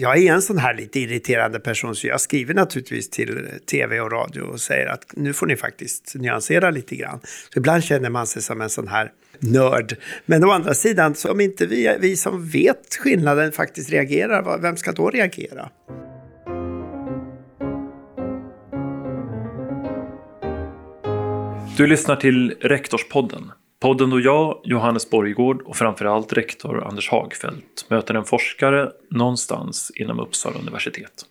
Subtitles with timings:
[0.00, 4.12] jag är en sån här lite irriterande person så jag skriver naturligtvis till tv och
[4.12, 7.20] radio och säger att nu får ni faktiskt nyansera lite grann.
[7.52, 9.96] Så ibland känner man sig som en sån här nörd.
[10.26, 14.76] Men å andra sidan, så om inte vi, vi som vet skillnaden faktiskt reagerar, vem
[14.76, 15.70] ska då reagera?
[21.76, 23.52] Du lyssnar till Rektorspodden.
[23.80, 30.20] Podden då jag, Johannes Borgård och framförallt rektor Anders Hagfeldt möter en forskare någonstans inom
[30.20, 31.26] Uppsala universitet.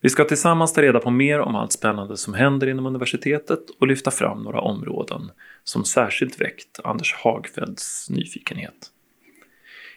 [0.00, 3.86] Vi ska tillsammans ta reda på mer om allt spännande som händer inom universitetet och
[3.86, 5.30] lyfta fram några områden
[5.64, 8.90] som särskilt väckt Anders Hagfeldts nyfikenhet.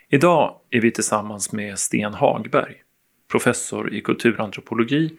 [0.09, 2.75] Idag är vi tillsammans med Sten Hagberg,
[3.31, 5.17] professor i kulturantropologi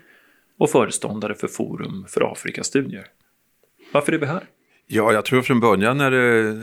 [0.59, 3.07] och föreståndare för Forum för Afrikastudier.
[3.93, 4.47] Varför är vi här?
[4.95, 6.55] Ja, jag tror från början är det eh,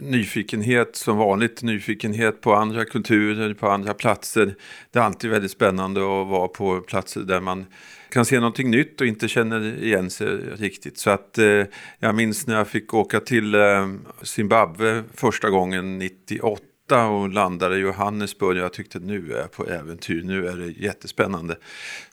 [0.00, 4.54] nyfikenhet som vanligt, nyfikenhet på andra kulturer, på andra platser.
[4.90, 7.66] Det är alltid väldigt spännande att vara på platser där man
[8.10, 10.98] kan se någonting nytt och inte känner igen sig riktigt.
[10.98, 11.64] Så att eh,
[11.98, 13.88] jag minns när jag fick åka till eh,
[14.22, 18.58] Zimbabwe första gången 98 och landade i Johannesburg.
[18.58, 21.56] Jag tyckte nu är jag på äventyr, nu är det jättespännande.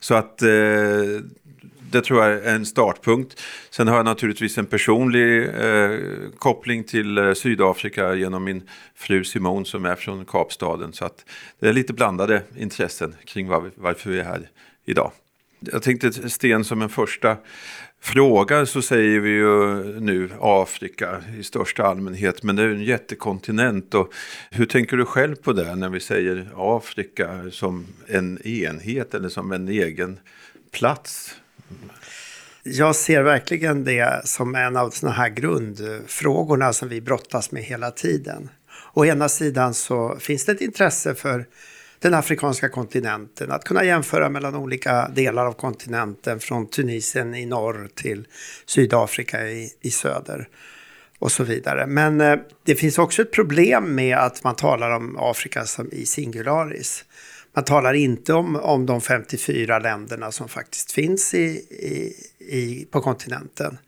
[0.00, 0.48] Så att eh,
[1.90, 3.40] det tror jag är en startpunkt.
[3.70, 5.98] Sen har jag naturligtvis en personlig eh,
[6.38, 8.62] koppling till eh, Sydafrika genom min
[8.94, 10.92] fru Simone som är från Kapstaden.
[10.92, 11.24] Så att
[11.60, 14.48] det är lite blandade intressen kring var, varför vi är här
[14.84, 15.12] idag.
[15.60, 17.36] Jag tänkte Sten som en första
[18.00, 22.42] fråga så säger vi ju nu Afrika i största allmänhet.
[22.42, 23.94] Men det är en jättekontinent.
[23.94, 24.12] Och
[24.50, 29.52] hur tänker du själv på det när vi säger Afrika som en enhet eller som
[29.52, 30.20] en egen
[30.70, 31.34] plats?
[32.62, 37.90] Jag ser verkligen det som en av såna här grundfrågorna som vi brottas med hela
[37.90, 38.48] tiden.
[38.94, 41.46] Å ena sidan så finns det ett intresse för
[41.98, 47.88] den afrikanska kontinenten, att kunna jämföra mellan olika delar av kontinenten från Tunisien i norr
[47.94, 48.26] till
[48.66, 50.48] Sydafrika i, i söder
[51.18, 51.86] och så vidare.
[51.86, 56.06] Men eh, det finns också ett problem med att man talar om Afrika som i
[56.06, 57.04] singularis.
[57.58, 63.00] Man talar inte om, om de 54 länderna som faktiskt finns i, i, i, på
[63.00, 63.78] kontinenten.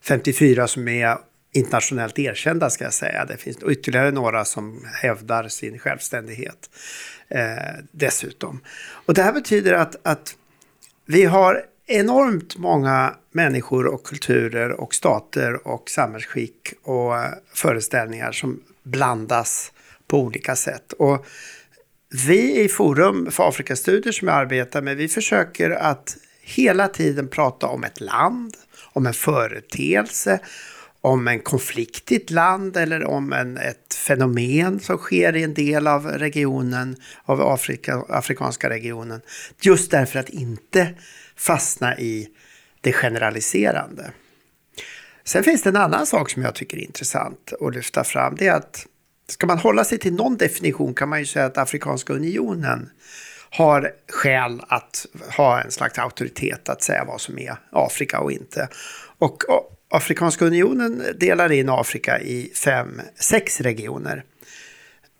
[0.00, 1.18] 54 som är
[1.52, 3.24] internationellt erkända ska jag säga.
[3.24, 6.70] Det finns ytterligare några som hävdar sin självständighet
[7.28, 8.60] eh, dessutom.
[9.06, 10.36] Och det här betyder att, att
[11.06, 18.60] vi har enormt många människor och kulturer och stater och samhällsskick och eh, föreställningar som
[18.82, 19.72] blandas
[20.06, 20.92] på olika sätt.
[20.92, 21.26] Och
[22.12, 27.66] vi i Forum för Afrikastudier som jag arbetar med, vi försöker att hela tiden prata
[27.66, 28.56] om ett land,
[28.92, 30.40] om en företeelse,
[31.00, 35.54] om en konflikt i ett land eller om en, ett fenomen som sker i en
[35.54, 39.20] del av regionen, av Afrika, afrikanska regionen.
[39.60, 40.94] Just därför att inte
[41.36, 42.28] fastna i
[42.80, 44.10] det generaliserande.
[45.24, 48.34] Sen finns det en annan sak som jag tycker är intressant att lyfta fram.
[48.38, 48.86] Det är att
[49.32, 52.90] Ska man hålla sig till någon definition kan man ju säga att Afrikanska unionen
[53.50, 55.06] har skäl att
[55.36, 58.68] ha en slags auktoritet att säga vad som är Afrika och inte.
[59.18, 59.42] Och
[59.90, 64.24] Afrikanska unionen delar in Afrika i fem, sex regioner.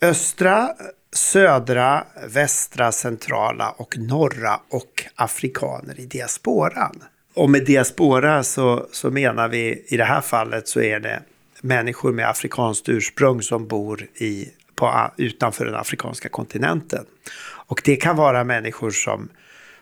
[0.02, 0.68] Östra,
[1.12, 7.02] södra, västra, centrala och norra och afrikaner i diasporan.
[7.34, 11.22] Och med diaspora så, så menar vi i det här fallet så är det
[11.62, 17.04] människor med afrikanskt ursprung som bor i, på, utanför den afrikanska kontinenten.
[17.66, 19.28] Och det kan vara människor som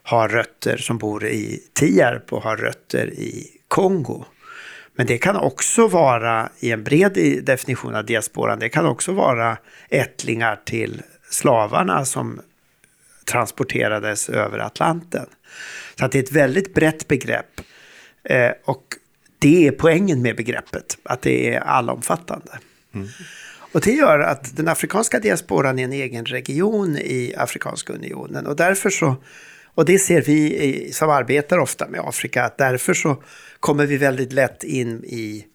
[0.03, 4.25] har rötter, som bor i Tierp och har rötter i Kongo.
[4.95, 9.57] Men det kan också vara, i en bred definition av diasporan, det kan också vara
[9.89, 12.41] ättlingar till slavarna som
[13.25, 15.27] transporterades över Atlanten.
[15.99, 17.61] Så att det är ett väldigt brett begrepp.
[18.25, 18.85] Eh, och
[19.41, 22.59] det är poängen med begreppet, att det är allomfattande.
[22.95, 23.09] Mm.
[23.73, 28.47] Och det gör att den afrikanska diasporan är en egen region i Afrikanska unionen.
[28.47, 29.17] Och därför så,
[29.75, 33.23] och det ser vi som arbetar ofta med Afrika, att därför så
[33.61, 35.47] kommer vi väldigt lätt in i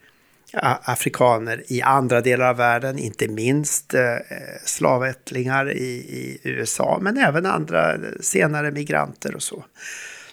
[0.82, 4.16] afrikaner i andra delar av världen, inte minst eh,
[4.64, 9.66] slavättlingar i, i USA, men även andra senare migranter och så.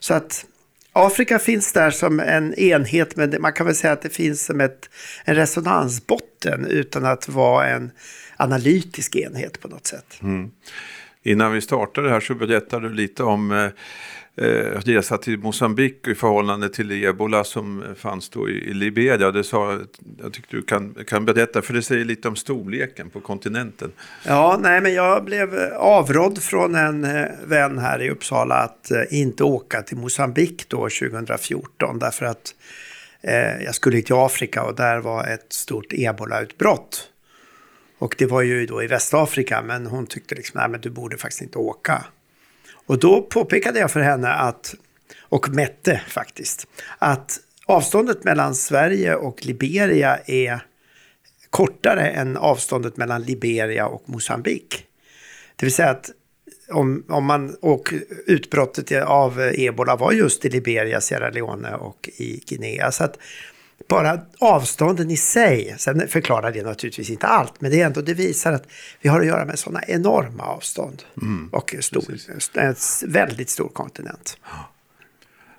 [0.01, 0.45] Så att
[0.93, 4.61] Afrika finns där som en enhet, men man kan väl säga att det finns som
[4.61, 4.91] ett,
[5.25, 7.91] en resonansbotten utan att vara en
[8.37, 10.19] analytisk enhet på något sätt.
[10.23, 10.51] Mm.
[11.23, 13.65] Innan vi startade här så berättade du lite om eh,
[14.37, 19.31] eh, resa till Mosambik i förhållande till ebola som fanns då i, i Liberia.
[19.31, 19.79] Det sa,
[20.23, 23.93] jag tyckte du kan, kan berätta, för det säger lite om storleken på kontinenten.
[24.27, 29.03] Ja, nej, men jag blev avrådd från en eh, vän här i Uppsala att eh,
[29.11, 32.55] inte åka till Mosambik då 2014 därför att
[33.21, 37.09] eh, jag skulle till Afrika och där var ett stort ebolautbrott.
[38.03, 41.19] Och det var ju då i Västafrika, men hon tyckte liksom, nej men du borde
[41.19, 42.05] faktiskt inte åka.
[42.87, 44.75] Och då påpekade jag för henne att,
[45.21, 46.67] och mätte faktiskt,
[46.99, 50.65] att avståndet mellan Sverige och Liberia är
[51.51, 54.85] kortare än avståndet mellan Liberia och Mosambik.
[55.57, 56.11] Det vill säga att
[56.73, 57.95] om, om man, och
[58.27, 62.93] utbrottet av ebola var just i Liberia, Sierra Leone och i Guinea.
[62.93, 63.19] Så att
[63.89, 68.15] bara avstånden i sig, sen förklarar det naturligtvis inte allt, men det är ändå, det
[68.15, 68.67] visar att
[69.01, 71.03] vi har att göra med sådana enorma avstånd.
[71.23, 72.05] Mm, och stor,
[72.55, 72.75] en
[73.07, 74.39] väldigt stor kontinent.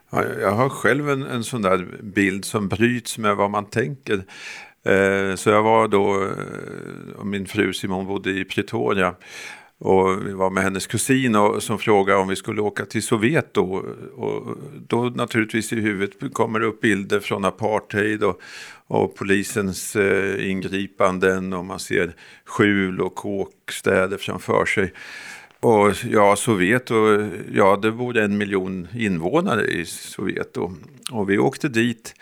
[0.10, 4.24] Ja, jag har själv en, en sån där bild som bryts med vad man tänker.
[4.86, 9.16] Eh, så jag var då, eh, och min fru Simon bodde i Pretoria.
[9.84, 13.54] Och vi var med hennes kusin och, som frågade om vi skulle åka till Sovjet
[13.54, 13.86] då.
[14.16, 14.58] Och
[14.88, 18.42] då naturligtvis i huvudet kommer det upp bilder från apartheid och,
[18.88, 22.16] och polisens eh, ingripanden och man ser
[22.46, 24.94] skjul och kåkstäder framför sig.
[25.60, 27.22] Och ja, Sovjet och
[27.54, 30.74] ja, det bor en miljon invånare i Sovjet då.
[31.12, 32.16] Och vi åkte dit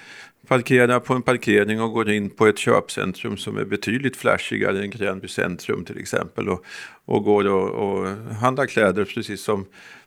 [0.51, 4.89] parkerar på en parkering och går in på ett köpcentrum som är betydligt flashigare än
[4.89, 6.50] Gränby centrum till exempel.
[6.50, 6.65] Och,
[7.06, 9.65] och går och, och handlar kläder precis som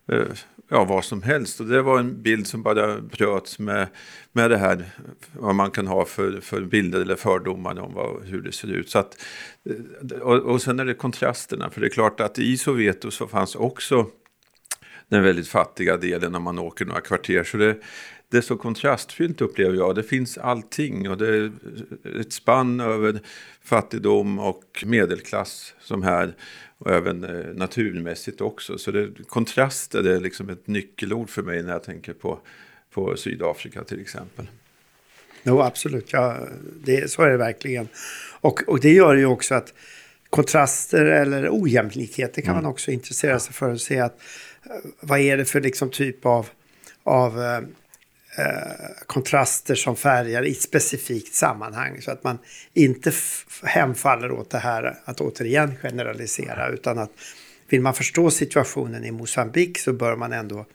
[0.09, 0.27] eh,
[0.71, 1.61] ja, vad som helst.
[1.61, 3.89] Och det var en bild som bara bröts med,
[4.33, 4.85] med det här
[5.33, 8.91] vad man kan ha för, för bilder eller fördomar om vad, hur det ser ut.
[8.91, 9.25] Så att,
[10.11, 13.27] eh, och, och sen är det kontrasterna, för det är klart att i Sovjeto så
[13.27, 14.07] fanns också
[15.09, 17.45] den väldigt fattiga delen om man åker några kvarter.
[17.45, 17.77] Så det,
[18.29, 19.95] det är så kontrastfyllt upplever jag.
[19.95, 21.53] Det finns allting och det är
[22.21, 23.21] ett spann över
[23.63, 26.35] fattigdom och medelklass som här.
[26.79, 28.79] Och även eh, naturmässigt också.
[28.79, 32.39] Så det, kontraster är liksom ett nyckelord för mig när jag tänker på,
[32.91, 34.47] på Sydafrika till exempel.
[35.43, 36.13] Jo, absolut.
[36.13, 36.39] Ja,
[36.85, 37.89] det, så är det verkligen.
[38.41, 39.75] Och, och det gör ju också att
[40.31, 42.63] kontraster eller ojämlikheter kan mm.
[42.63, 43.73] man också intressera sig för.
[43.73, 44.21] att se att
[44.63, 46.49] eh, vad är det för liksom typ av,
[47.03, 47.61] av Eh,
[49.07, 52.03] kontraster som färgar i ett specifikt sammanhang.
[52.03, 52.39] Så att man
[52.73, 53.13] inte
[53.63, 56.69] hemfaller åt det här att återigen generalisera.
[56.69, 57.11] Utan att
[57.69, 60.67] vill man förstå situationen i Mosambik så bör man ändå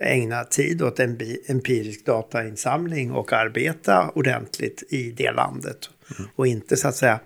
[0.00, 5.90] ägna tid åt en empirisk datainsamling och arbeta ordentligt i det landet.
[6.18, 6.30] Mm.
[6.36, 7.20] Och inte så att säga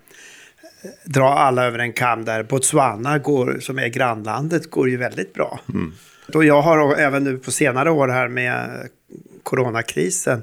[1.05, 5.61] dra alla över en kam där Botswana, går, som är grannlandet, går ju väldigt bra.
[5.69, 5.93] Mm.
[6.35, 8.88] Och jag har även nu på senare år här med
[9.44, 10.43] coronakrisen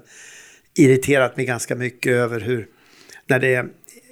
[0.73, 2.67] irriterat mig ganska mycket över hur,
[3.27, 3.55] när det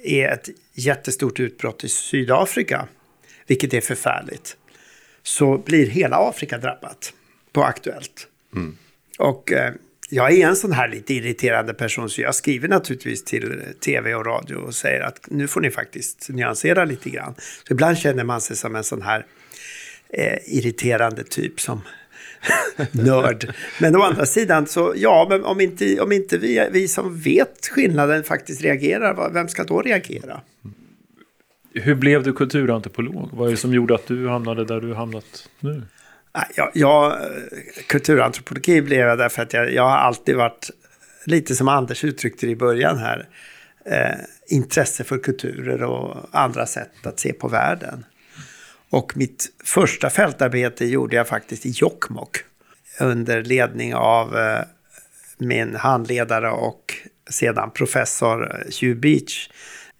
[0.04, 2.88] är ett jättestort utbrott i Sydafrika,
[3.46, 4.56] vilket är förfärligt,
[5.22, 7.12] så blir hela Afrika drabbat
[7.52, 8.26] på Aktuellt.
[8.54, 8.76] Mm.
[9.18, 9.72] Och eh,
[10.08, 14.26] jag är en sån här lite irriterande person, så jag skriver naturligtvis till tv och
[14.26, 17.34] radio och säger att nu får ni faktiskt nyansera lite grann.
[17.38, 19.26] Så ibland känner man sig som en sån här
[20.08, 21.80] eh, irriterande typ som
[22.92, 23.54] nörd.
[23.80, 27.68] Men å andra sidan så, ja, men om inte, om inte vi, vi som vet
[27.72, 30.40] skillnaden faktiskt reagerar, vem ska då reagera?
[31.74, 33.28] Hur blev du kulturantropolog?
[33.32, 35.82] Vad är det som gjorde att du hamnade där du hamnat nu?
[36.56, 37.16] Ja, jag,
[37.86, 40.70] kulturantropologi blev jag därför att jag, jag har alltid varit,
[41.26, 43.28] lite som Anders uttryckte det i början här,
[43.84, 48.04] eh, intresse för kulturer och andra sätt att se på världen.
[48.90, 52.36] Och mitt första fältarbete gjorde jag faktiskt i Jokkmokk
[53.00, 54.60] under ledning av eh,
[55.38, 56.94] min handledare och
[57.30, 59.50] sedan professor Hugh Beach.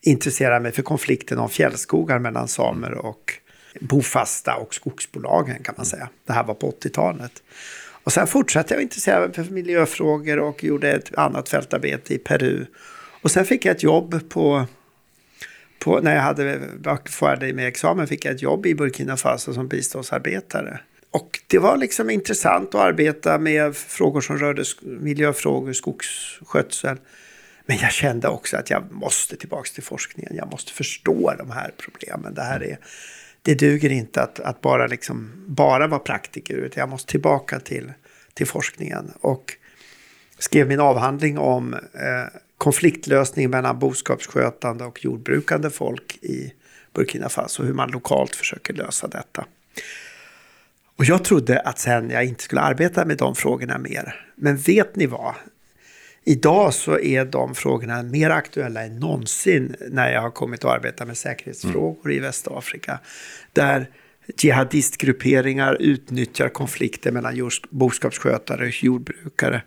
[0.03, 3.33] Intresserade mig för konflikten om fjällskogar mellan samer och
[3.81, 6.09] bofasta och skogsbolagen kan man säga.
[6.27, 7.33] Det här var på 80-talet.
[8.05, 12.67] Och sen fortsatte jag intressera mig för miljöfrågor och gjorde ett annat fältarbete i Peru.
[13.23, 14.67] Och sen fick jag ett jobb på
[15.81, 19.55] på, när jag hade varit färdig med examen fick jag ett jobb i Burkina Faso
[19.55, 20.81] som biståndsarbetare.
[21.11, 26.97] Och det var liksom intressant att arbeta med frågor som rörde miljöfrågor, skogsskötsel.
[27.67, 30.37] Men jag kände också att jag måste tillbaka till forskningen.
[30.37, 32.35] Jag måste förstå de här problemen.
[32.35, 32.79] Det här är,
[33.43, 37.93] det duger inte att, att bara, liksom, bara vara praktiker, utan jag måste tillbaka till,
[38.35, 39.13] till forskningen.
[39.21, 39.57] Och
[40.39, 46.53] skrev min avhandling om eh, konfliktlösning mellan boskapsskötande och jordbrukande folk i
[46.95, 49.45] Burkina Faso, hur man lokalt försöker lösa detta.
[50.97, 54.27] Och jag trodde att sen jag inte skulle arbeta med de frågorna mer.
[54.35, 55.35] Men vet ni vad?
[56.25, 61.07] Idag så är de frågorna mer aktuella än någonsin när jag har kommit att arbeta
[61.07, 62.17] med säkerhetsfrågor mm.
[62.17, 62.99] i Västafrika.
[63.53, 63.91] Där
[64.43, 69.63] jihadistgrupperingar utnyttjar konflikter mellan boskapsskötare och jordbrukare.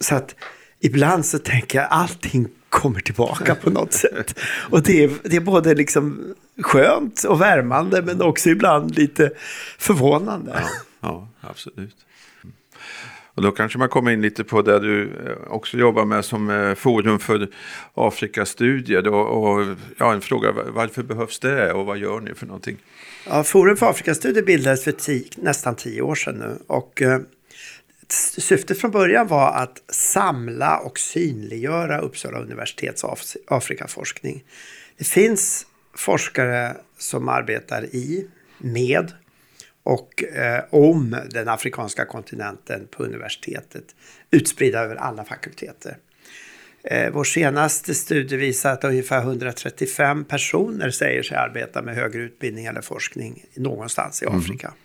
[0.00, 0.34] Så att
[0.80, 4.38] ibland så tänker jag allting kommer tillbaka på något sätt.
[4.70, 9.30] Och det är, det är både liksom skönt och värmande men också ibland lite
[9.78, 10.52] förvånande.
[10.54, 10.68] Ja,
[11.00, 11.96] ja absolut.
[13.38, 16.50] Och då kanske man kommer in lite på det du eh, också jobbar med som
[16.50, 17.48] eh, Forum för
[17.94, 19.08] Afrikastudier.
[19.08, 22.76] Och, och ja, en fråga, varför behövs det och vad gör ni för någonting?
[23.26, 26.58] Ja, Forum för Afrikastudier bildades för tio, nästan tio år sedan nu.
[26.66, 27.20] Och, eh,
[28.12, 34.44] syftet från början var att samla och synliggöra Uppsala universitets Af Afrikaforskning.
[34.98, 38.26] Det finns forskare som arbetar i,
[38.58, 39.12] med
[39.82, 43.84] och eh, om den afrikanska kontinenten på universitetet
[44.30, 45.96] utspridda över alla fakulteter.
[46.84, 52.66] Eh, vår senaste studie visar att ungefär 135 personer säger sig arbeta med högre utbildning
[52.66, 54.38] eller forskning någonstans i mm.
[54.38, 54.66] Afrika.
[54.66, 54.78] Mm.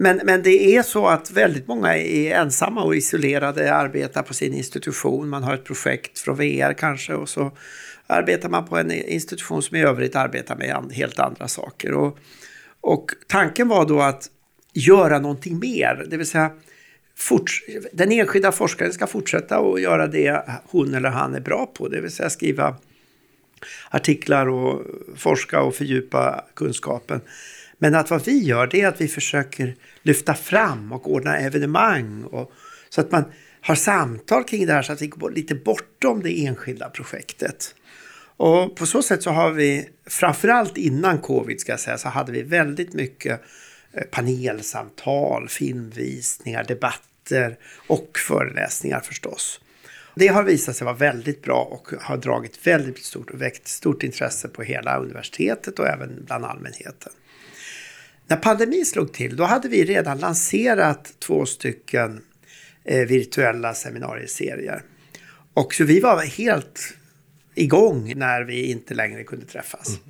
[0.00, 4.54] Men, men det är så att väldigt många är ensamma och isolerade, arbetar på sin
[4.54, 5.28] institution.
[5.28, 7.52] Man har ett projekt från VR kanske och så
[8.06, 11.92] arbetar man på en institution som i övrigt arbetar med helt andra saker.
[11.92, 12.18] Och,
[12.80, 14.30] och tanken var då att
[14.72, 16.50] göra någonting mer, det vill säga
[17.92, 22.00] den enskilda forskaren ska fortsätta att göra det hon eller han är bra på, det
[22.00, 22.76] vill säga skriva
[23.90, 24.82] artiklar och
[25.16, 27.20] forska och fördjupa kunskapen.
[27.78, 32.24] Men att vad vi gör det är att vi försöker lyfta fram och ordna evenemang
[32.24, 32.52] och,
[32.88, 33.24] så att man
[33.60, 37.74] har samtal kring det här så att vi går lite bortom det enskilda projektet.
[38.36, 42.32] Och på så sätt så har vi, framförallt innan covid ska jag säga, så hade
[42.32, 43.40] vi väldigt mycket
[43.92, 49.60] eh, panelsamtal, filmvisningar, debatter och föreläsningar förstås.
[50.14, 54.02] Det har visat sig vara väldigt bra och har dragit väldigt stort och väckt stort
[54.02, 57.12] intresse på hela universitetet och även bland allmänheten.
[58.28, 62.20] När pandemin slog till, då hade vi redan lanserat två stycken
[62.84, 64.82] eh, virtuella seminarieserier.
[65.54, 66.94] Och så vi var helt
[67.54, 69.88] igång när vi inte längre kunde träffas.
[69.88, 70.00] Mm.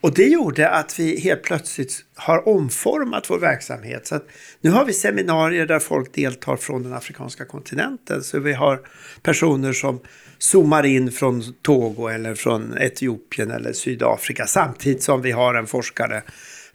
[0.00, 4.06] Och det gjorde att vi helt plötsligt har omformat vår verksamhet.
[4.06, 4.28] Så att
[4.60, 8.22] nu har vi seminarier där folk deltar från den afrikanska kontinenten.
[8.22, 8.80] Så vi har
[9.22, 10.00] personer som
[10.38, 16.22] zoomar in från Togo eller från Etiopien eller Sydafrika samtidigt som vi har en forskare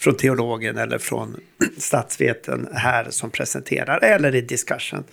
[0.01, 1.39] från teologen eller från
[1.77, 5.03] statsveten här som presenterar eller i discussion.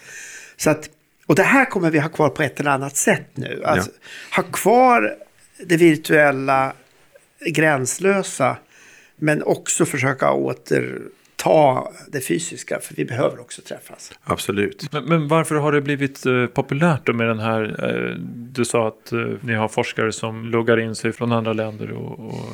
[0.57, 0.91] Så att,
[1.27, 3.63] och det här kommer vi ha kvar på ett eller annat sätt nu.
[3.65, 3.93] Att ja.
[4.37, 5.15] ha kvar
[5.67, 6.73] det virtuella
[7.47, 8.57] gränslösa
[9.17, 14.13] men också försöka återta det fysiska för vi behöver också träffas.
[14.25, 14.93] Absolut.
[14.93, 18.89] Men, men varför har det blivit uh, populärt då med den här, uh, du sa
[18.89, 22.45] att uh, ni har forskare som loggar in sig från andra länder och, och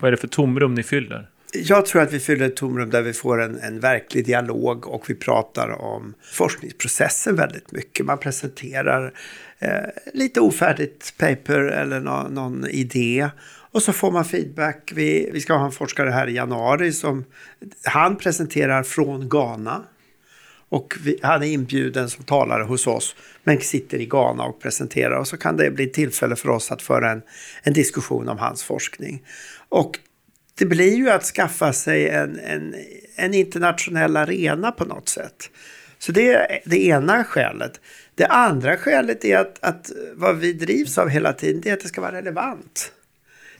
[0.00, 1.28] vad är det för tomrum ni fyller?
[1.54, 5.10] Jag tror att vi fyller ett tomrum där vi får en, en verklig dialog och
[5.10, 8.06] vi pratar om forskningsprocessen väldigt mycket.
[8.06, 9.12] Man presenterar
[9.58, 9.70] eh,
[10.14, 13.30] lite ofärdigt paper eller no, någon idé
[13.72, 14.92] och så får man feedback.
[14.94, 17.24] Vi, vi ska ha en forskare här i januari som
[17.84, 19.82] han presenterar från Ghana.
[20.68, 25.18] Och vi, han är inbjuden som talare hos oss men sitter i Ghana och presenterar.
[25.18, 27.22] Och så kan det bli tillfälle för oss att föra en,
[27.62, 29.22] en diskussion om hans forskning.
[29.68, 29.98] Och
[30.62, 32.74] det blir ju att skaffa sig en, en,
[33.16, 35.50] en internationell arena på något sätt.
[35.98, 37.80] Så det är det ena skälet.
[38.14, 41.80] Det andra skälet är att, att vad vi drivs av hela tiden det är att
[41.80, 42.92] det ska vara relevant.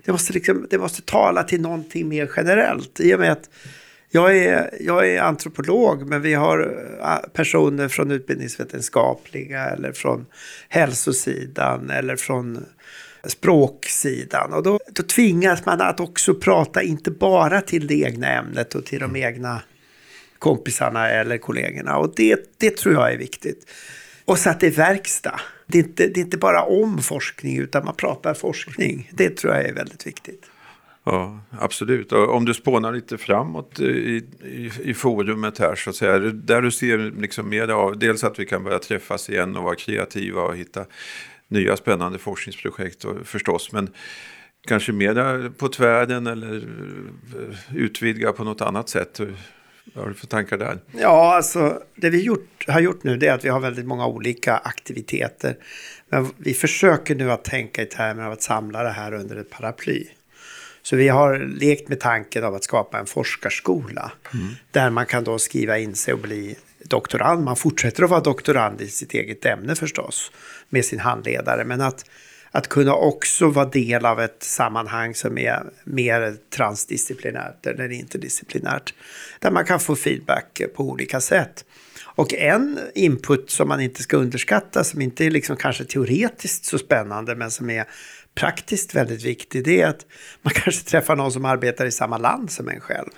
[0.05, 3.01] Det måste, liksom, det måste tala till någonting mer generellt.
[3.01, 3.51] I och med att
[4.11, 10.27] jag är, jag är antropolog men vi har äh, personer från utbildningsvetenskapliga eller från
[10.69, 12.65] hälsosidan eller från
[13.25, 14.53] språksidan.
[14.53, 18.87] Och då, då tvingas man att också prata inte bara till det egna ämnet och
[18.87, 19.63] till de egna
[20.39, 21.97] kompisarna eller kollegorna.
[21.97, 23.71] Och det, det tror jag är viktigt.
[24.25, 25.41] Och så att det är verkstad.
[25.67, 29.11] Det är, inte, det är inte bara om forskning utan man pratar forskning.
[29.13, 30.47] Det tror jag är väldigt viktigt.
[31.05, 32.13] Ja, absolut.
[32.13, 36.19] Och om du spånar lite framåt i, i, i forumet här så att säga.
[36.19, 39.75] Där du ser liksom mer av dels att vi kan börja träffas igen och vara
[39.75, 40.85] kreativa och hitta
[41.53, 43.73] nya spännande forskningsprojekt och, förstås.
[43.73, 43.91] Men
[44.67, 49.21] kanske mer på tvären eller eh, utvidga på något annat sätt.
[49.85, 50.79] Vad har du för tankar där?
[50.93, 54.57] Ja, alltså det vi gjort, har gjort nu är att vi har väldigt många olika
[54.57, 55.57] aktiviteter.
[56.09, 59.51] Men vi försöker nu att tänka i termer av att samla det här under ett
[59.51, 60.07] paraply.
[60.83, 64.13] Så vi har lekt med tanken av att skapa en forskarskola.
[64.35, 64.47] Mm.
[64.71, 67.45] Där man kan då skriva in sig och bli doktorand.
[67.45, 70.33] Man fortsätter att vara doktorand i sitt eget ämne förstås.
[70.69, 71.65] Med sin handledare.
[71.65, 72.05] Men att,
[72.51, 78.95] att kunna också vara del av ett sammanhang som är mer transdisciplinärt eller interdisciplinärt.
[79.39, 81.65] Där man kan få feedback på olika sätt.
[82.15, 86.79] Och en input som man inte ska underskatta, som inte är liksom kanske teoretiskt så
[86.79, 87.85] spännande, men som är
[88.35, 90.07] praktiskt väldigt viktig, det är att
[90.43, 93.11] man kanske träffar någon som arbetar i samma land som en själv.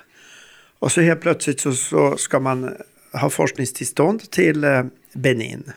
[0.78, 2.76] Och så helt plötsligt så, så ska man
[3.20, 5.72] ha forskningstillstånd till eh, Benin.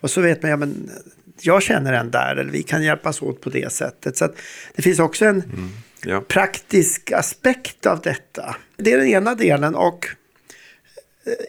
[0.00, 0.90] Och så vet man, ja men
[1.40, 4.16] jag känner en där, eller vi kan hjälpas åt på det sättet.
[4.16, 4.28] Så
[4.74, 5.68] det finns också en mm,
[6.04, 6.20] ja.
[6.20, 8.56] praktisk aspekt av detta.
[8.76, 10.08] Det är den ena delen och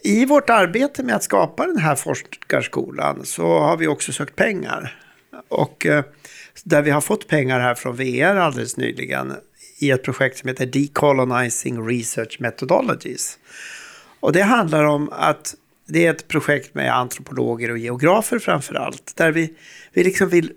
[0.02, 4.98] i vårt arbete med att skapa den här forskarskolan så har vi också sökt pengar.
[5.48, 6.04] Och eh,
[6.64, 9.32] där vi har fått pengar här från VR alldeles nyligen
[9.78, 13.38] i ett projekt som heter Decolonizing Research Methodologies.
[14.20, 15.54] Och det handlar om att
[15.86, 19.12] det är ett projekt med antropologer och geografer framför allt.
[19.16, 19.54] Där vi,
[19.92, 20.52] vi liksom vill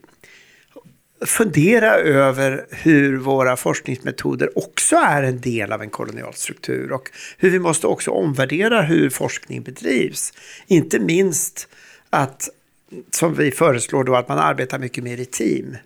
[1.26, 7.50] fundera över hur våra forskningsmetoder också är en del av en kolonial struktur och hur
[7.50, 10.34] vi måste också omvärdera hur forskning bedrivs.
[10.68, 11.68] Inte minst
[12.10, 12.50] att,
[13.12, 15.78] som vi föreslår då, att man arbetar mycket mer i team.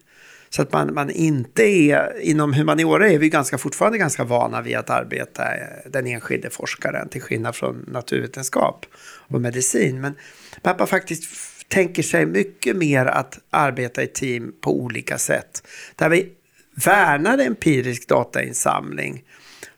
[0.56, 4.76] Så att man, man inte är, inom humaniora är vi ganska, fortfarande ganska vana vid
[4.76, 8.86] att arbeta eh, den enskilde forskaren till skillnad från naturvetenskap
[9.28, 10.02] och medicin.
[10.02, 10.14] Men
[10.62, 11.24] pappa faktiskt
[11.68, 15.68] tänker sig mycket mer att arbeta i team på olika sätt.
[15.96, 16.30] Där vi
[16.86, 19.24] värnar empirisk datainsamling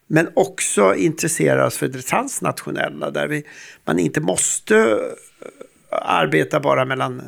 [0.08, 3.44] men också intresserar oss för det transnationella där vi,
[3.86, 7.22] man inte måste eh, arbeta bara mellan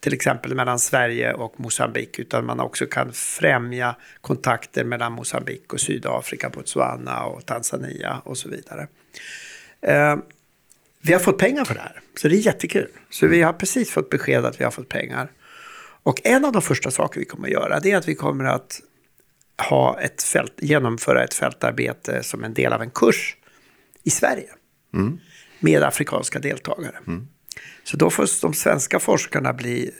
[0.00, 5.80] till exempel mellan Sverige och Mosambik utan man också kan främja kontakter mellan Mosambik och
[5.80, 8.88] Sydafrika, Botswana och Tanzania och så vidare.
[9.80, 10.16] Eh,
[11.02, 12.88] vi har fått pengar för det här, så det är jättekul.
[13.10, 15.30] Så vi har precis fått besked att vi har fått pengar.
[16.02, 18.44] Och en av de första saker vi kommer att göra det är att vi kommer
[18.44, 18.80] att
[19.68, 23.36] ha ett fält, genomföra ett fältarbete som en del av en kurs
[24.02, 24.48] i Sverige.
[24.94, 25.18] Mm.
[25.58, 26.96] Med afrikanska deltagare.
[27.06, 27.28] Mm.
[27.90, 29.90] Så då får de svenska forskarna bli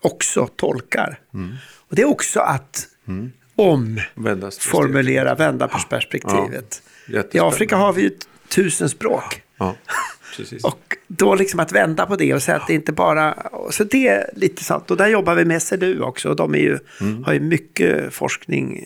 [0.00, 1.18] också tolkar.
[1.34, 1.54] Mm.
[1.88, 3.32] Och det är också att mm.
[3.56, 6.82] omformulera, vända på perspektivet.
[7.06, 8.10] Ja, I Afrika har vi ju
[8.48, 9.42] tusen språk.
[9.58, 9.76] Ja.
[10.62, 13.50] Och då liksom att vända på det och säga att det inte bara...
[13.70, 14.90] Så det är lite sant.
[14.90, 16.28] Och där jobbar vi med SLU också.
[16.28, 17.24] Och de ju, mm.
[17.24, 18.84] har ju mycket forskning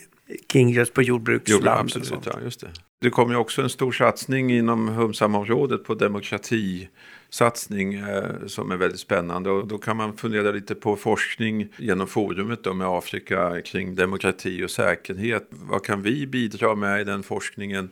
[0.48, 1.64] kring just på jordbruksland.
[1.64, 2.68] Jo, absolut, ja, just det.
[3.00, 6.88] det kommer ju också en stor satsning inom Humsamområdet på demokrati
[7.30, 9.50] satsning eh, som är väldigt spännande.
[9.50, 14.64] Och då kan man fundera lite på forskning genom forumet då med Afrika kring demokrati
[14.64, 15.46] och säkerhet.
[15.50, 17.90] Vad kan vi bidra med i den forskningen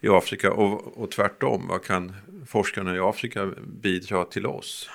[0.00, 1.66] i Afrika och, och tvärtom?
[1.68, 2.12] Vad kan
[2.46, 3.50] forskarna i Afrika
[3.82, 4.90] bidra till oss?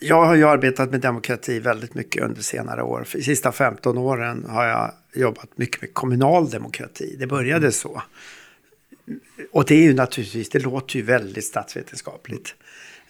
[0.00, 3.06] Jag har ju arbetat med demokrati väldigt mycket under senare år.
[3.12, 7.16] De sista 15 åren har jag jobbat mycket med kommunal demokrati.
[7.18, 8.02] Det började så.
[9.52, 12.54] Och det är ju naturligtvis, det låter ju väldigt statsvetenskapligt.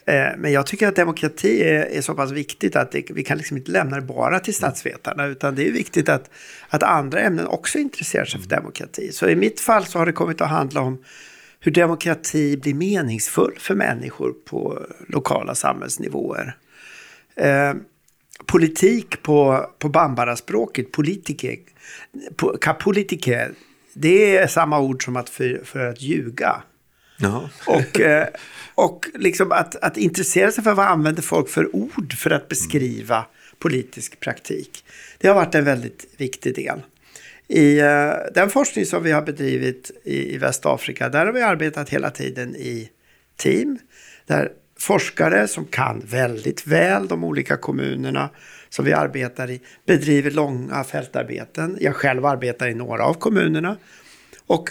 [0.07, 3.39] Eh, men jag tycker att demokrati är, är så pass viktigt att det, vi kan
[3.39, 5.27] liksom inte lämna det bara till statsvetarna.
[5.27, 6.31] Utan det är viktigt att,
[6.69, 9.13] att andra ämnen också intresserar sig för demokrati.
[9.13, 11.05] Så i mitt fall så har det kommit att handla om
[11.61, 16.57] hur demokrati blir meningsfull för människor på lokala samhällsnivåer.
[17.37, 17.75] Eh,
[18.47, 21.59] politik på, på bambaraspråket, politiker,
[22.37, 23.53] po, politiker,
[23.93, 26.63] det är samma ord som att för, för att ljuga.
[27.67, 28.29] Och, eh,
[28.75, 33.27] och liksom att, att intressera sig för vad använder folk för ord för att beskriva
[33.59, 34.85] politisk praktik.
[35.19, 36.83] Det har varit en väldigt viktig del.
[37.49, 41.89] I uh, den forskning som vi har bedrivit i, i Västafrika, där har vi arbetat
[41.89, 42.91] hela tiden i
[43.37, 43.79] team.
[44.27, 48.31] Där forskare som kan väldigt väl de olika kommunerna
[48.69, 51.79] som vi arbetar i bedriver långa fältarbeten.
[51.81, 53.77] Jag själv arbetar i några av kommunerna.
[54.47, 54.71] Och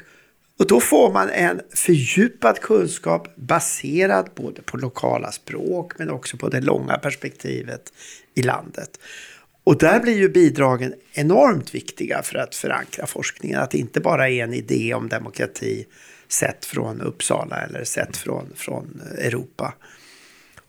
[0.60, 6.50] och då får man en fördjupad kunskap baserad både på lokala språk men också på
[6.50, 7.94] det långa perspektivet
[8.34, 9.00] i landet.
[9.64, 13.60] Och där blir ju bidragen enormt viktiga för att förankra forskningen.
[13.60, 15.86] Att det inte bara är en idé om demokrati
[16.28, 19.74] sett från Uppsala eller sett från, från Europa.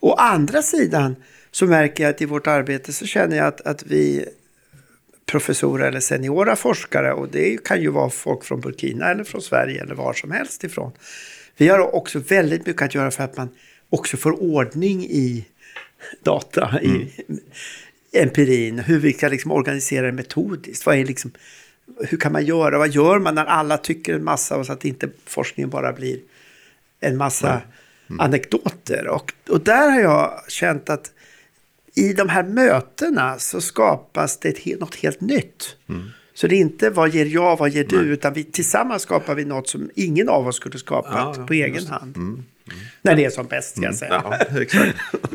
[0.00, 1.16] Å andra sidan
[1.50, 4.28] så märker jag att i vårt arbete så känner jag att, att vi
[5.26, 9.82] professorer eller seniora forskare och det kan ju vara folk från Burkina eller från Sverige
[9.82, 10.92] eller var som helst ifrån.
[11.56, 13.48] Vi har också väldigt mycket att göra för att man
[13.90, 15.46] också får ordning i
[16.22, 16.96] data, mm.
[16.96, 17.10] i
[18.12, 20.86] empirin, hur vi kan liksom organisera det metodiskt.
[20.86, 21.30] Vad är liksom
[22.00, 22.78] hur kan man göra?
[22.78, 26.18] Vad gör man när alla tycker en massa och så att inte forskningen bara blir
[27.00, 27.62] en massa
[28.08, 28.20] mm.
[28.20, 29.06] anekdoter?
[29.08, 31.12] Och, och där har jag känt att
[31.96, 35.76] i de här mötena så skapas det något helt nytt.
[35.88, 36.08] Mm.
[36.34, 38.08] Så det är inte vad ger jag, vad ger du, Nej.
[38.08, 41.52] utan vi, tillsammans skapar vi något som ingen av oss skulle skapat ja, ja, på
[41.52, 42.16] egen hand.
[42.16, 42.28] Mm.
[42.28, 42.44] Mm.
[43.02, 43.96] När det är som bäst, ska jag mm.
[43.96, 44.22] säga.
[44.24, 44.98] Ja, exakt.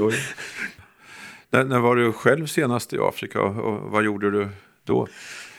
[1.49, 4.49] när, när var du själv senast i Afrika och vad gjorde du
[4.85, 5.07] då?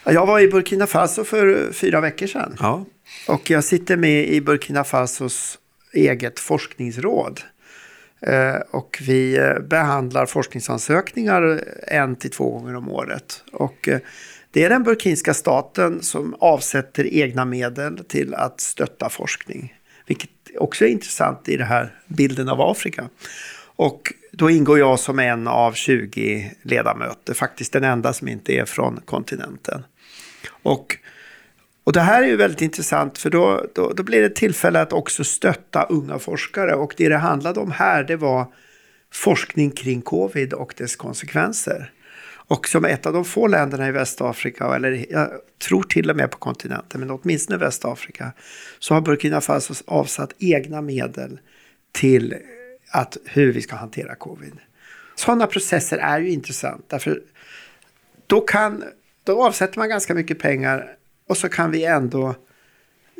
[0.05, 2.57] Jag var i Burkina Faso för fyra veckor sedan.
[2.59, 2.85] Ja.
[3.29, 5.59] Och jag sitter med i Burkina Fasos
[5.93, 7.41] eget forskningsråd.
[8.27, 13.45] Eh, och vi eh, behandlar forskningsansökningar eh, en till två gånger om året.
[13.53, 13.89] Och
[14.51, 19.75] det är den burkinska staten som avsätter egna medel till att stötta forskning.
[20.07, 23.09] Vilket också är intressant i den här bilden av Afrika.
[23.77, 28.65] Och då ingår jag som en av 20 ledamöter, faktiskt den enda som inte är
[28.65, 29.83] från kontinenten.
[30.63, 30.97] Och,
[31.85, 34.93] och det här är ju väldigt intressant för då, då, då blir det tillfälle att
[34.93, 36.75] också stötta unga forskare.
[36.75, 38.47] Och det det handlade om här det var
[39.13, 41.93] forskning kring covid och dess konsekvenser.
[42.47, 45.31] Och som ett av de få länderna i Västafrika, eller jag
[45.69, 48.33] tror till och med på kontinenten, men åtminstone Västafrika,
[48.79, 51.41] så har Burkina Faso avsatt egna medel
[51.93, 52.37] till
[52.91, 54.53] att, hur vi ska hantera covid.
[55.15, 57.21] Sådana processer är ju intressanta, därför
[58.27, 58.85] då, kan,
[59.25, 60.97] då avsätter man ganska mycket pengar
[61.33, 62.35] och så kan vi ändå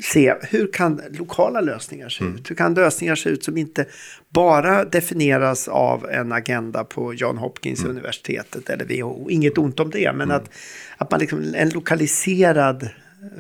[0.03, 2.37] se hur kan lokala lösningar se mm.
[2.37, 2.51] ut?
[2.51, 3.87] Hur kan lösningar se ut som inte
[4.29, 7.91] bara definieras av en agenda på John Hopkins mm.
[7.91, 9.31] universitetet eller WHO?
[9.31, 10.37] Inget ont om det, men mm.
[10.37, 10.51] att,
[10.97, 12.89] att man liksom en lokaliserad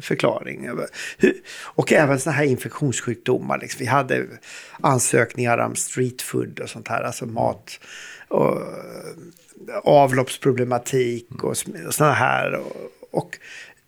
[0.01, 0.71] förklaring.
[1.55, 3.59] Och även sådana här infektionssjukdomar.
[3.59, 3.79] Liksom.
[3.79, 4.27] Vi hade
[4.81, 7.81] ansökningar om street food och sånt här, alltså mat
[8.29, 8.59] och
[9.85, 11.57] avloppsproblematik och
[11.91, 12.55] sådana här.
[12.55, 12.77] Och,
[13.11, 13.39] och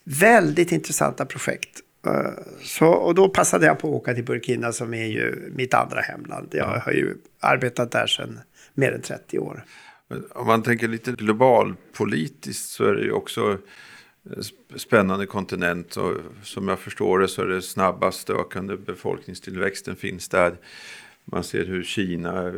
[0.05, 1.81] väldigt intressanta projekt.
[2.07, 5.75] Eh, så, och då passade jag på att åka till Burkina som är ju mitt
[5.75, 6.49] andra hemland.
[6.51, 8.41] Jag har ju arbetat där sedan
[8.75, 9.65] mer än 30 år.
[10.31, 13.59] Om man tänker lite globalpolitiskt så är det ju också
[14.77, 15.97] spännande kontinent.
[15.97, 16.13] Och
[16.43, 20.57] som jag förstår det så är det snabbast ökande befolkningstillväxten finns där.
[21.25, 22.53] Man ser hur Kina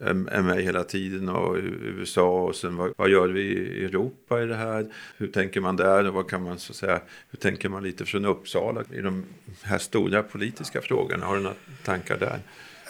[0.00, 4.46] är med hela tiden och USA och sen vad, vad, gör vi i Europa i
[4.46, 4.92] det här?
[5.16, 7.00] Hur tänker man där och vad kan man så att säga,
[7.30, 9.24] hur tänker man lite från Uppsala i de
[9.62, 11.26] här stora politiska frågorna?
[11.26, 12.40] Har du några tankar där?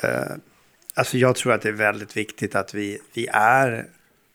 [0.04, 0.36] Uh,
[0.94, 3.86] alltså jag tror att det är väldigt viktigt att vi, vi är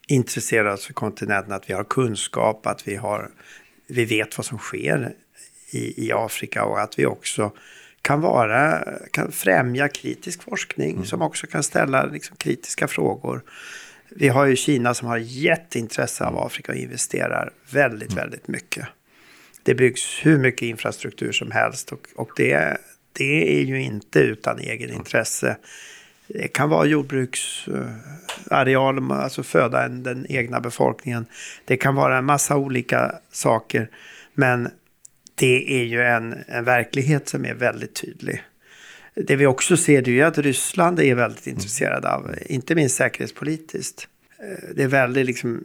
[0.07, 3.29] intresserade av kontinenten, att vi har kunskap, att vi, har,
[3.87, 5.13] vi vet vad som sker
[5.71, 7.51] i, i Afrika och att vi också
[8.01, 11.05] kan, vara, kan främja kritisk forskning mm.
[11.05, 13.41] som också kan ställa liksom, kritiska frågor.
[14.09, 18.23] Vi har ju Kina som har jätteintresse av Afrika och investerar väldigt, mm.
[18.23, 18.87] väldigt mycket.
[19.63, 22.77] Det byggs hur mycket infrastruktur som helst och, och det,
[23.13, 25.57] det är ju inte utan egen intresse.
[26.27, 31.25] Det kan vara jordbruksareal, alltså föda den egna befolkningen.
[31.65, 33.89] Det kan vara en massa olika saker.
[34.33, 34.69] Men
[35.35, 38.43] det är ju en, en verklighet som är väldigt tydlig.
[39.15, 44.07] Det vi också ser är att Ryssland är väldigt intresserad av, inte minst säkerhetspolitiskt.
[44.39, 45.63] Eh, det är väldigt liksom,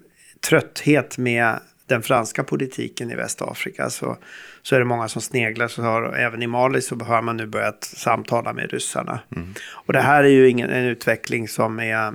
[0.49, 4.19] trötthet med den franska politiken i Västafrika så,
[4.63, 5.69] så är det många som sneglar.
[5.69, 9.21] Så har, även i Mali så har man nu börjat samtala med ryssarna.
[9.37, 9.55] Mm.
[9.71, 12.15] Och det här är ju ingen, en utveckling som är...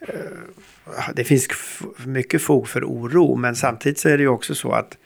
[0.00, 1.48] Eh, det finns
[2.06, 4.98] mycket fog för oro men samtidigt så är det ju också så att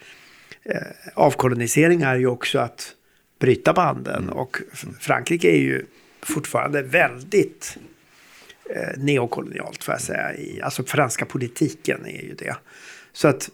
[1.14, 2.94] avkolonisering är ju också att
[3.38, 4.22] bryta banden.
[4.22, 4.36] Mm.
[4.36, 4.56] Och
[5.00, 5.86] Frankrike är ju
[6.22, 7.78] fortfarande väldigt
[8.70, 10.32] eh, neokolonialt, får jag säga.
[10.64, 12.56] Alltså franska politiken är ju det.
[13.12, 13.50] Så att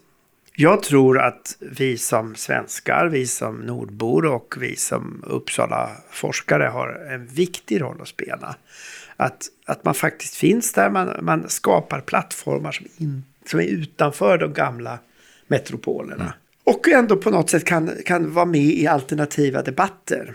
[0.55, 7.27] jag tror att vi som svenskar, vi som nordbor och vi som Uppsala-forskare har en
[7.27, 8.55] viktig roll att spela.
[9.17, 14.37] Att, att man faktiskt finns där, man, man skapar plattformar som, in, som är utanför
[14.37, 14.99] de gamla
[15.47, 16.33] metropolerna.
[16.65, 16.75] Mm.
[16.75, 20.33] Och ändå på något sätt kan, kan vara med i alternativa debatter.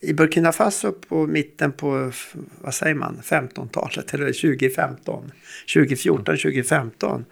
[0.00, 2.12] I Burkina Faso på mitten på,
[2.60, 5.32] vad säger man, 15-talet, eller 2015,
[5.74, 7.24] 2014, 2015.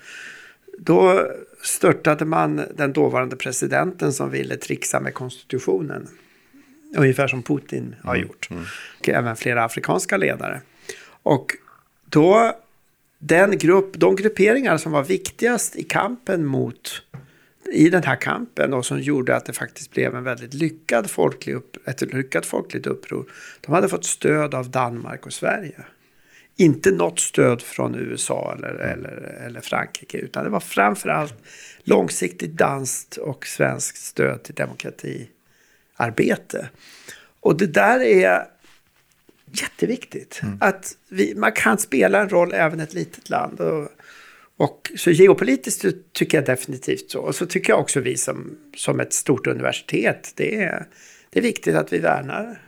[0.79, 1.27] Då
[1.63, 6.09] störtade man den dåvarande presidenten som ville trixa med konstitutionen.
[6.97, 8.49] Ungefär som Putin har mm, gjort.
[8.51, 8.65] Mm.
[8.99, 10.61] Och även flera afrikanska ledare.
[11.23, 11.53] Och
[12.05, 12.53] då,
[13.19, 17.03] den grupp, de grupperingar som var viktigast i kampen mot
[17.73, 21.55] i den här kampen och som gjorde att det faktiskt blev en väldigt lyckad folklig
[21.55, 23.31] upp, ett lyckat folkligt uppror.
[23.61, 25.85] De hade fått stöd av Danmark och Sverige.
[26.57, 30.19] inte något stöd från USA eller, eller, eller Frankrike.
[30.19, 31.35] Utan det var framförallt
[31.85, 36.69] långsiktigt danskt och svenskt stöd till demokratiarbete.
[37.41, 38.45] Och det där är
[39.53, 40.41] jätteviktigt.
[40.43, 40.59] Mm.
[40.61, 43.61] Att vi, man kan spela en roll även ett litet land.
[43.61, 43.89] Och,
[44.59, 47.21] och så geopolitiskt tycker jag definitivt så.
[47.21, 50.87] Och så tycker jag också vi som, som ett stort universitet, det är,
[51.31, 52.63] det är viktigt att vi värnar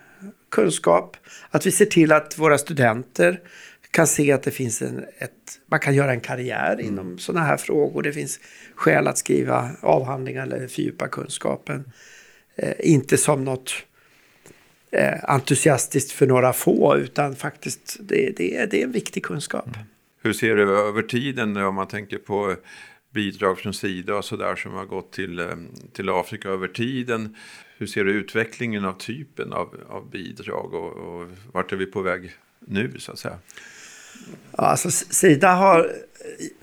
[0.51, 1.17] kunskap.
[1.51, 3.41] Att vi ser till att våra studenter
[3.91, 6.87] kan se att det finns en, ett, man kan göra en karriär mm.
[6.87, 8.03] inom sådana här frågor.
[8.03, 8.41] Det finns
[8.75, 11.93] skäl att skriva avhandlingar eller fördjupa kunskapen.
[12.57, 13.73] Eh, inte som något
[14.91, 19.67] eh, entusiastiskt för några få utan faktiskt det, det, det är en viktig kunskap.
[19.67, 19.87] Mm.
[20.23, 22.57] Hur ser du över tiden om man tänker på
[23.11, 25.47] bidrag från Sida och sådär som har gått till, eh,
[25.93, 27.37] till Afrika över tiden?
[27.79, 32.03] Hur ser du utvecklingen av typen av, av bidrag och, och vart är vi på
[32.03, 33.39] väg nu så att säga?
[34.53, 35.93] Alltså, Sida har,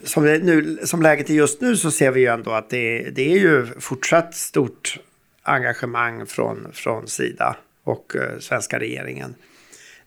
[0.03, 3.33] som, nu, som läget är just nu så ser vi ju ändå att det, det
[3.33, 4.99] är ju fortsatt stort
[5.43, 9.35] engagemang från, från Sida och eh, svenska regeringen.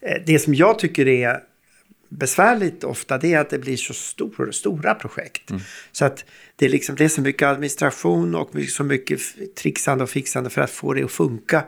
[0.00, 1.40] Eh, det som jag tycker är
[2.10, 5.50] besvärligt ofta det är att det blir så stor, stora projekt.
[5.50, 5.62] Mm.
[5.92, 6.24] Så att
[6.56, 9.20] det är, liksom, det är så mycket administration och så mycket
[9.54, 11.64] trixande och fixande för att få det att funka.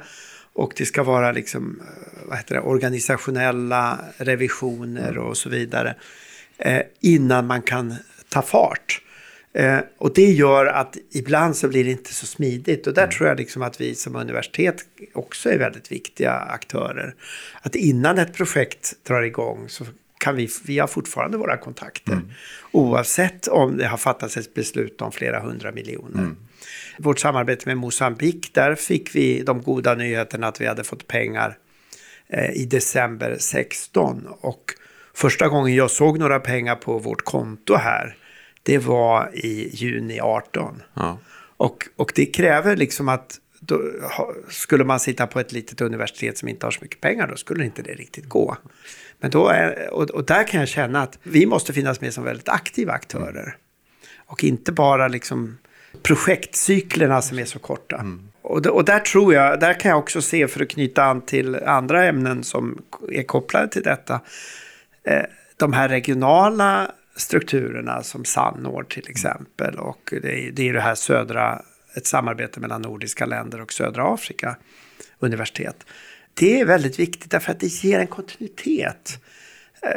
[0.53, 5.25] Och det ska vara liksom, eh, vad heter det, organisationella revisioner mm.
[5.25, 5.97] och så vidare.
[6.59, 7.95] Eh, innan man kan
[8.29, 9.03] ta fart.
[9.55, 12.87] Eh, och det gör att ibland så blir det inte så smidigt.
[12.87, 13.13] Och där mm.
[13.13, 14.77] tror jag liksom att vi som universitet
[15.15, 17.15] också är väldigt viktiga aktörer.
[17.63, 19.85] Att innan ett projekt drar igång så
[20.23, 22.13] kan vi, vi har fortfarande våra kontakter.
[22.13, 22.31] Mm.
[22.71, 26.19] Oavsett om det har fattats ett beslut om flera hundra miljoner.
[26.19, 26.37] Mm.
[26.99, 31.59] Vårt samarbete med Mosambik, där fick vi de goda nyheterna att vi hade fått pengar
[32.29, 34.27] eh, i december 16.
[34.41, 34.65] Och
[35.15, 38.17] första gången jag såg några pengar på vårt konto här,
[38.63, 40.83] det var i juni 18.
[40.95, 41.19] Ja.
[41.57, 43.81] Och, och det kräver liksom att då,
[44.49, 47.65] skulle man sitta på ett litet universitet som inte har så mycket pengar, då skulle
[47.65, 48.57] inte det riktigt gå.
[49.21, 52.25] Men då är, och, och, där kan jag känna att vi måste finnas med som
[52.25, 53.57] väldigt aktiva aktörer.
[54.27, 55.59] Och inte bara liksom
[56.03, 57.97] projektcyklerna som är så korta.
[57.97, 58.29] Mm.
[58.43, 61.57] Och, och där tror jag, där kan jag också se, för att knyta an till
[61.57, 64.21] andra ämnen som är kopplade till detta,
[65.05, 65.23] eh,
[65.57, 69.79] de här regionala strukturerna som Sannord till exempel.
[69.79, 71.63] Och det är, det är det här södra,
[71.95, 74.57] ett samarbete mellan nordiska länder och södra Afrika
[75.19, 75.87] universitet.
[76.35, 79.23] Det är väldigt viktigt därför att det ger en kontinuitet.
[79.83, 79.91] Eh,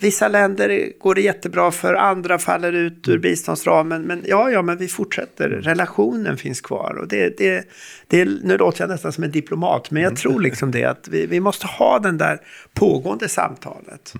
[0.00, 3.20] vissa länder går det jättebra för, andra faller ut ur mm.
[3.20, 4.02] biståndsramen.
[4.02, 5.46] Men ja, ja, men vi fortsätter.
[5.46, 5.62] Mm.
[5.62, 6.98] Relationen finns kvar.
[7.00, 7.68] Och det, det,
[8.06, 10.16] det, nu låter jag nästan som en diplomat, men jag mm.
[10.16, 12.40] tror liksom det att vi, vi måste ha den där
[12.72, 14.14] pågående samtalet.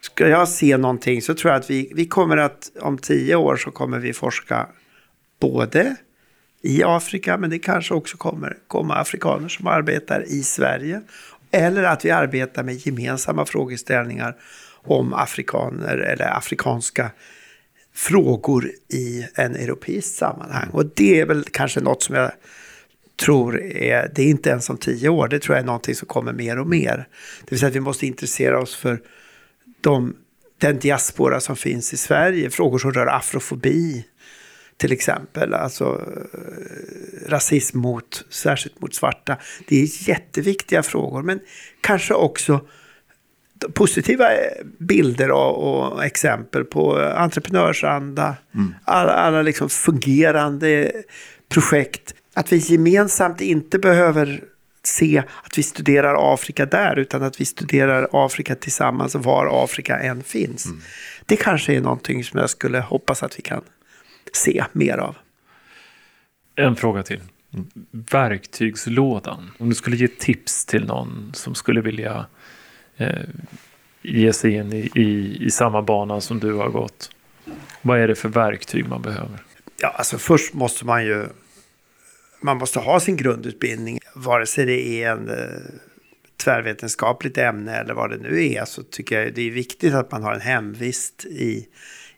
[0.00, 3.56] Ska jag se någonting så tror jag att vi, vi kommer att, om tio år
[3.56, 4.66] så kommer vi forska
[5.40, 5.96] både
[6.62, 11.00] i Afrika, men det kanske också kommer komma afrikaner som arbetar i Sverige.
[11.50, 14.36] Eller att vi arbetar med gemensamma frågeställningar
[14.84, 17.10] om afrikaner eller afrikanska
[17.94, 20.68] frågor i en europeisk sammanhang.
[20.72, 22.30] Och det är väl kanske något som jag
[23.20, 26.08] tror är, det är inte ens om tio år, det tror jag är någonting som
[26.08, 27.08] kommer mer och mer.
[27.40, 29.00] Det vill säga att vi måste intressera oss för
[29.80, 30.16] de,
[30.58, 34.04] den diaspora som finns i Sverige, frågor som rör afrofobi,
[34.80, 35.54] till exempel.
[35.54, 36.00] Alltså
[37.26, 39.36] rasism mot, särskilt mot svarta.
[39.68, 41.40] Det är jätteviktiga frågor, men
[41.80, 42.60] kanske också
[43.74, 48.74] positiva eh, bilder och, och exempel på entreprenörsanda, mm.
[48.84, 50.92] alla, alla liksom fungerande
[51.48, 52.14] projekt.
[52.34, 54.44] Att vi gemensamt inte behöver
[54.82, 60.22] se att vi studerar Afrika där, utan att vi studerar Afrika tillsammans var Afrika än
[60.22, 60.66] finns.
[60.66, 60.80] Mm.
[61.26, 63.62] Det kanske är någonting som jag skulle hoppas att vi kan
[64.36, 65.16] se mer av.
[66.54, 67.20] En fråga till.
[67.90, 69.50] Verktygslådan.
[69.58, 72.26] Om du skulle ge tips till någon som skulle vilja
[72.96, 73.28] eh,
[74.02, 77.10] ge sig in i, i, i samma bana som du har gått.
[77.82, 79.38] Vad är det för verktyg man behöver?
[79.80, 81.26] Ja, alltså först måste man ju
[82.42, 83.98] man måste ha sin grundutbildning.
[84.14, 85.36] Vare sig det är en eh,
[86.44, 90.22] tvärvetenskapligt ämne eller vad det nu är så tycker jag det är viktigt att man
[90.22, 91.66] har en hemvist i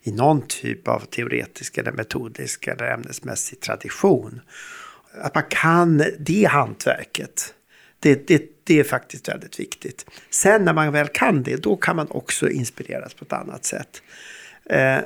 [0.03, 4.41] i någon typ av teoretisk eller metodisk eller ämnesmässig tradition.
[5.23, 7.55] Att man kan det hantverket.
[8.01, 10.07] Det, det, det är faktiskt väldigt viktigt.
[10.31, 14.03] Sen när man väl kan det, då kan man också inspireras på ett annat sätt.
[14.65, 14.99] Eh,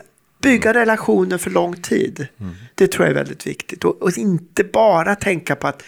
[0.43, 0.81] bygga mm.
[0.81, 2.27] relationer för lång tid.
[2.41, 2.55] Mm.
[2.75, 3.85] Det tror jag är väldigt viktigt.
[3.85, 5.83] Och, och, inte bara tänka på att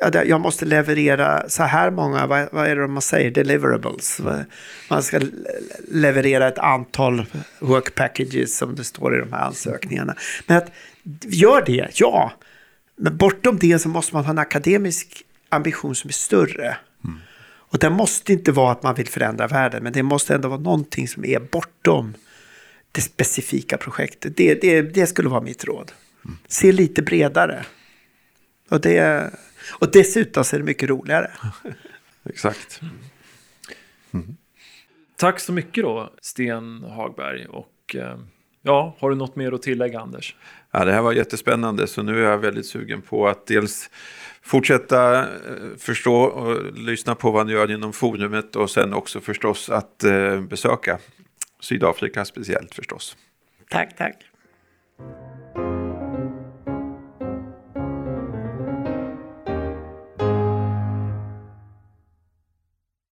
[0.00, 4.20] jag måste leverera så här många, vad, vad är det man säger, deliverables.
[4.90, 5.20] Man ska
[5.88, 7.26] leverera ett antal
[7.58, 10.14] work packages som det står i de här ansökningarna.
[10.46, 10.70] Men att,
[11.22, 12.32] gör det, ja.
[12.96, 16.76] Men bortom det så måste man ha en akademisk ambition som är större.
[17.70, 20.60] Och det måste inte vara att man vill förändra världen, men det måste ändå vara
[20.60, 22.14] någonting som är bortom
[22.92, 24.36] det specifika projektet.
[24.36, 25.92] Det, det, det skulle vara mitt råd.
[26.48, 27.64] Se lite bredare.
[28.70, 29.30] Och, det,
[29.70, 31.30] och dessutom så är det mycket roligare.
[32.24, 32.80] Exakt.
[35.20, 37.46] Tack så mycket då, Sten Hagberg.
[37.46, 38.18] Och eh,
[38.62, 40.36] ja, har du något mer att tillägga, Anders?
[40.70, 43.90] Ja, det här var jättespännande så nu är jag väldigt sugen på att dels
[44.42, 45.28] fortsätta eh,
[45.78, 50.40] förstå och lyssna på vad ni gör inom forumet och sen också förstås att eh,
[50.40, 50.98] besöka
[51.60, 53.16] Sydafrika speciellt förstås.
[53.68, 54.16] Tack, tack.